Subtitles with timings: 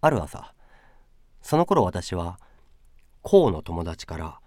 [0.00, 0.54] ある朝
[1.42, 2.38] その頃私は
[3.22, 4.38] 甲の友達から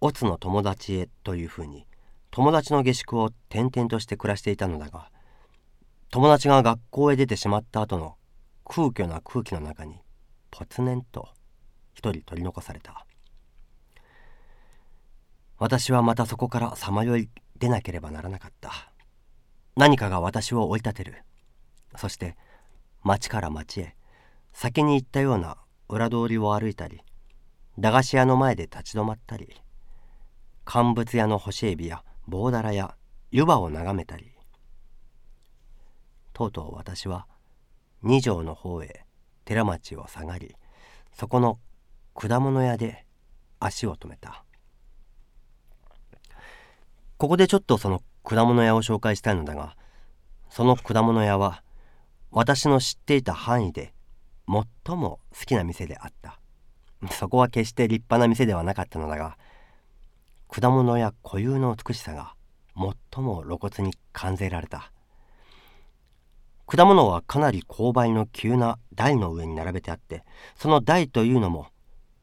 [0.00, 1.86] オツの友達へというふうに
[2.30, 5.10] 友達の下宿を転々として暮らしていたのだが
[6.10, 8.16] 友達が学校へ出てしまった後の
[8.64, 9.96] 空虚な空気の中に
[10.50, 11.28] ぽつねんと
[11.94, 13.06] 一人取り残された。
[15.58, 18.92] 私はまたそこからさまよい出なければならなかった。
[19.76, 21.22] 何かが私を追い立てる。
[21.96, 22.36] そして
[23.02, 23.94] 町から町へ
[24.52, 25.56] 先に行ったような
[25.88, 27.00] 裏通りを歩いたり
[27.78, 29.48] 駄菓子屋の前で立ち止まったり
[30.64, 32.94] 乾物屋の干しエビや棒だらや
[33.30, 34.30] 湯葉を眺めたり。
[36.32, 37.26] とうとう私は
[38.02, 39.04] 二条の方へ
[39.44, 40.54] 寺町を下がり
[41.12, 41.58] そこの
[42.14, 43.04] 果物屋で
[43.58, 44.44] 足を止めた。
[47.16, 49.76] ここでちょっとその果物屋を紹介したいのだが
[50.50, 51.62] その果物屋は
[52.30, 53.94] 私の知っていた範囲で
[54.46, 56.38] 最も好きな店であった。
[57.10, 59.36] そこは決して立派な店ではなかったのだが
[60.48, 62.34] 果物や固有の美しさが
[62.76, 64.92] 最も露骨に感じられた。
[66.66, 70.24] 果物はかなり勾配の急な台の上に並べてあって
[70.56, 71.66] その台というのも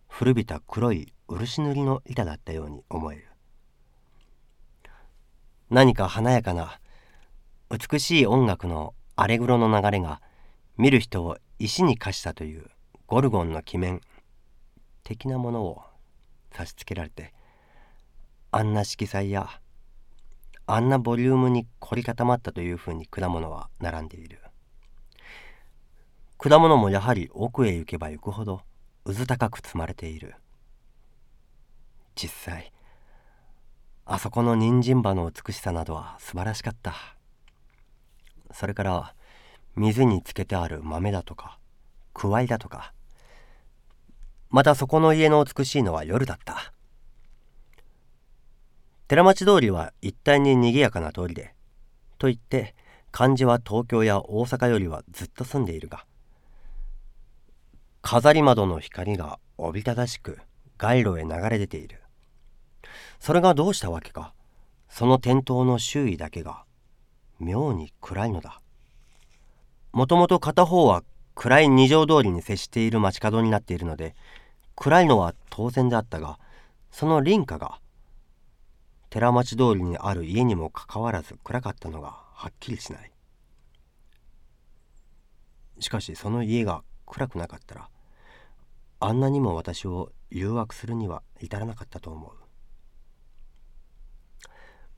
[0.07, 3.27] 古びた黒い漆塗りの板だったように思える。
[5.69, 6.79] 何か華やかな
[7.69, 10.21] 美しい音楽のアレグロの流れが
[10.77, 12.65] 見る人を石に化したという
[13.05, 14.01] ゴルゴンの鬼面
[15.03, 15.81] 的なものを
[16.51, 17.33] 差し付けられて
[18.49, 19.49] あんな色彩や
[20.65, 24.39] あんなボリュームに凝り固まったというふうに果物は並んでいる。
[26.37, 28.61] 果物もやはり奥へ行けば行くほど
[29.03, 30.35] うず高く積まれている。
[32.15, 32.71] 実際
[34.05, 36.93] あそこの人参葉の美しさなどは素晴らしかった。
[38.51, 39.15] それから
[39.75, 41.59] 水につけてある豆だとか
[42.13, 42.93] くわいだとか。
[44.49, 46.73] またそこの家の美しいのは夜だった。
[49.07, 51.53] 寺町通りは一帯に賑やかな通りで
[52.17, 52.75] と言って
[53.11, 56.05] 漢字は東京や大阪よりはずっと住んでいるが
[58.01, 60.39] 飾り窓の光がおびただしく
[60.77, 62.01] 街路へ流れ出ている。
[63.19, 64.33] それがどうしたわけか。
[64.87, 66.63] その店頭の周囲だけが
[67.39, 68.61] 妙に暗いのだ。
[69.99, 71.03] もともと片方は
[71.35, 74.15] 暗い二条通りに接している街角になっているので
[74.77, 76.39] 暗いのは当然であったが
[76.89, 77.81] その林家が
[79.09, 83.11] 寺町通りにある家にもかかわらず暗かったのがはっきりしない。
[85.81, 87.89] しかしその家が暗くなかったら
[89.01, 92.31] あんなにも私を誘惑するには至らなかったと思う。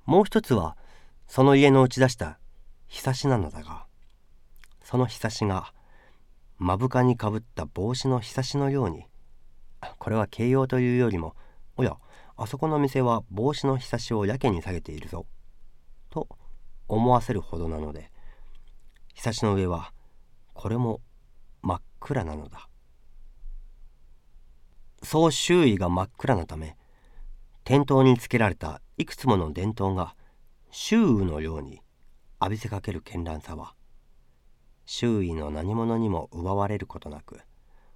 [0.05, 0.77] もう一つは
[1.25, 2.37] その家の打ち出した
[2.87, 3.89] ひさしなのだが
[4.91, 5.71] そのひさしが
[6.59, 9.05] 目深にかぶった帽子のひさしのように
[9.99, 11.33] これは形容というよりも
[11.77, 11.95] おや
[12.35, 15.25] あそこの店は帽子のひさしをやけに下げているぞ
[16.09, 16.27] と
[16.89, 18.11] 思わせるほどなので
[19.13, 19.93] ひさしの上は
[20.53, 20.99] これも
[21.61, 22.67] 真っ暗なのだ。
[25.03, 26.75] そう周囲が真っ暗なため
[27.63, 30.15] 店頭につけられたいくつもの電灯が
[30.69, 31.79] 周雨のように
[32.41, 33.73] 浴びせかける絢爛さは
[34.93, 37.39] 周囲の何者にも奪われることなく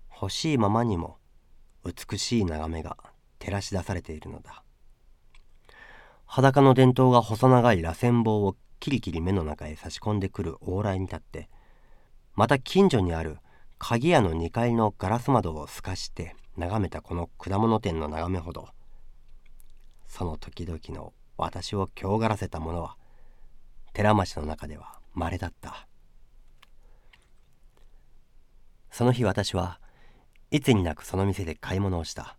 [0.10, 1.18] 欲しいままにも
[1.84, 2.96] 美しい眺めが
[3.38, 4.64] 照らし出されているのだ。
[6.26, 11.50] 裸の電灯が細長い螺旋棒をキリキリ目の中へ差し込んでくる往来に立って
[12.34, 13.40] また近所にある
[13.78, 18.70] 鍵屋の2階のガラス窓を透かして眺めたこの果物店の眺めほど
[20.08, 22.96] その時々の私を強がらせたものは
[23.92, 25.90] 寺町の中では稀だった。
[28.96, 29.78] その日私は
[30.52, 32.38] いつになくその店で買い物をした。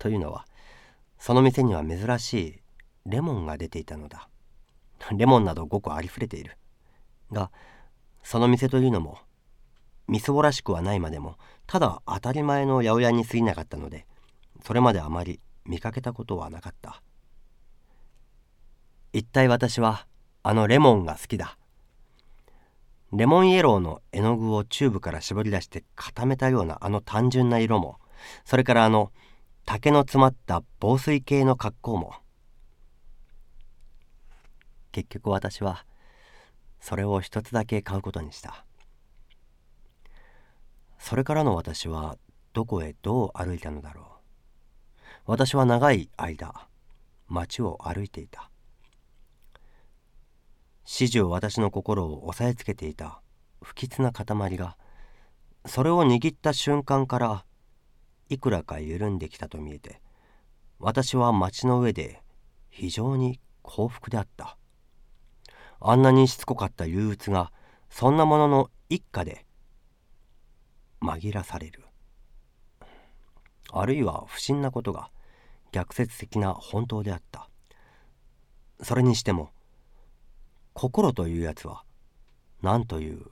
[0.00, 0.44] というのは
[1.16, 2.60] その店には珍しい
[3.06, 4.28] レモンが出ていたのだ。
[5.16, 6.58] レモンなど5個ありふれている。
[7.30, 7.52] が
[8.24, 9.18] その店というのも
[10.08, 11.36] みそぼらしくはないまでも
[11.68, 14.08] ただ当たり前の八百屋に過ぎなかったので
[14.64, 17.00] それまであまり見かけたことはなかった。
[19.12, 20.08] 一体私は
[20.42, 21.56] あのレモンが好きだ。
[23.16, 27.96] レモンイエローの絵の具をチューブから絞り出して固めたようなあの単純な色も
[28.44, 29.10] それからあの
[29.64, 32.14] 竹の詰まった防水系の格好も。
[34.92, 35.86] 結局私は
[36.78, 38.66] それを一つだけ買うことにした。
[40.98, 42.18] それからの私は
[42.52, 44.04] どこへどう歩いたのだろう。
[45.24, 46.68] 私は長い間
[47.28, 48.50] 街を歩いていた。
[50.88, 53.20] 始終私の心を押さえつけていた
[53.60, 54.76] 不吉な塊が
[55.66, 57.44] それを握った瞬間から
[58.28, 60.00] いくらか緩んできたと見えて
[60.78, 62.22] 私は街の上で
[62.70, 64.56] 非常に幸福であった。
[65.80, 67.50] あんなにしつこかった憂鬱が
[67.90, 69.44] そんなものの一家で
[71.02, 71.82] 紛らされる。
[73.72, 75.10] あるいは不審なことが
[75.72, 77.48] 逆説的な本当であった。
[78.82, 79.50] それにしても
[80.78, 81.84] 心というやつは
[82.60, 83.22] 何という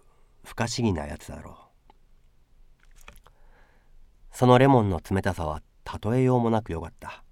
[0.44, 1.54] 不可思議なやつだろう。
[4.32, 5.60] そのレモンの冷たさは
[6.02, 7.22] 例えようもなくよかった。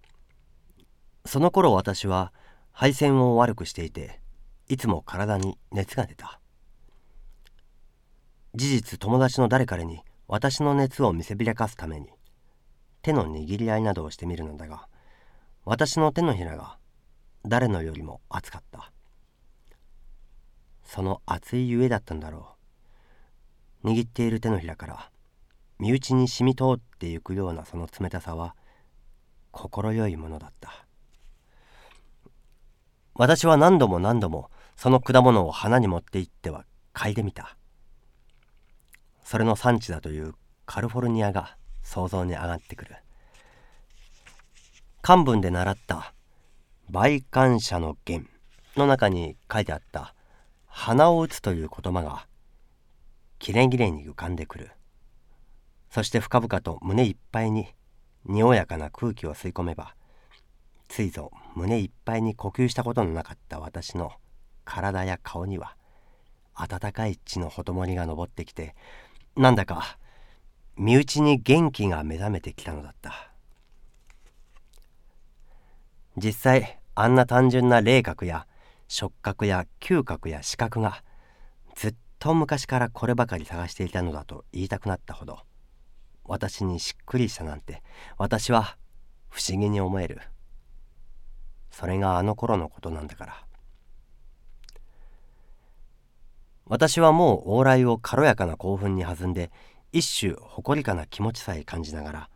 [1.24, 2.34] その頃私は
[2.72, 4.20] 配線を悪くしていて
[4.68, 6.40] いつも体に熱が出た。
[8.54, 12.10] 事実友達の誰彼に私の熱を見せびらかすために
[13.00, 14.88] 手の握り合いなどをしてみるのだが
[15.64, 16.76] 私の手のひらが
[17.46, 18.92] 誰のよりも熱かった。
[20.94, 22.54] その熱いゆえだったんだろ
[23.82, 23.88] う。
[23.88, 25.10] 握っている手のひらから
[25.78, 28.54] 身内に染み通ってゆくようなその冷たさは
[29.52, 30.84] 快いものだった。
[33.14, 37.56] 私は何度も何度もその果物を花に持って行っては嗅いでみた。
[39.24, 40.34] それの産地だという
[40.66, 42.96] カリフォルニアが想像に上がってくる。
[45.00, 46.12] 漢文で習った
[46.90, 48.28] 「倍感者の言」
[48.76, 50.14] の中に書いてあった
[50.74, 52.26] 「鼻を打つ」という言葉が
[53.38, 54.72] きれんぎれんに浮かんでくる。
[55.90, 57.68] そして深々と胸いっぱいに
[58.24, 59.94] におやかな空気を吸い込めば
[60.88, 64.12] ついぞ胸いっぱいに呼吸したことのなかった私の
[64.64, 65.76] 体や顔には
[66.54, 68.74] 温かい血のほともりが昇ってきて
[69.36, 69.98] なんだか
[70.76, 73.30] 身内に元気が目覚めてきたのだった。
[76.16, 78.46] 実際あんな単純な霊覚や
[78.92, 81.02] 触覚や嗅覚や視覚が
[81.74, 85.38] ずっと昔からこればかり探していたのだと言いたくなったほど
[86.24, 87.82] 私にしっくりしたなんて
[88.18, 88.76] 私は
[89.30, 90.20] 不思議に思える。
[91.70, 93.46] それがあの頃のことなんだから。
[96.66, 99.50] 私はもう往来を軽やかな興奮に弾んで
[99.90, 102.30] 一種誇りかな気持ちさえ感じながら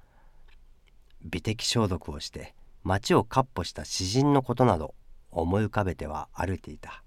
[1.23, 4.94] 美的消毒をして町をかっ歩した詩人のことなど
[5.37, 7.03] 思い浮かべては歩いていた。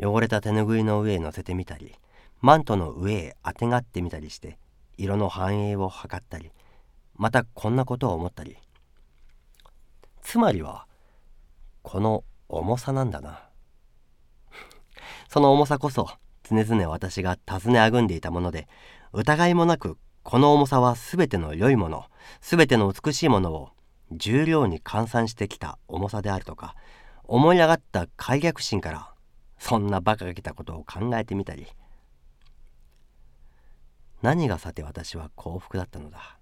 [0.00, 1.94] 汚れた手ぬぐいの上へ乗せてみたり
[2.40, 4.58] マントの上へあてがってみたりして
[4.96, 6.50] 色の反映を図ったり
[7.14, 8.56] またこんなことを思ったり。
[10.22, 10.86] つまりは
[11.82, 13.42] この重さなんだな。
[15.28, 16.08] その重さこそ
[16.42, 18.68] 常々私が尋ねあぐんでいたもので
[19.12, 22.04] 疑いもなくこの重さは全ての良いもの
[22.40, 23.70] 全ての美しいものを
[24.16, 26.74] 重量に換算してきた重さであるとか
[27.24, 29.12] 思い上がった開逆心から
[29.58, 31.66] そんな馬鹿げたことを考えてみたり。
[34.22, 36.38] 何がさて私は幸福だったのだ。